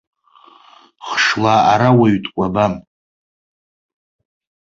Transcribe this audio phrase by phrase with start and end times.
[1.09, 2.73] Хшла ара уаҩ дкәабам.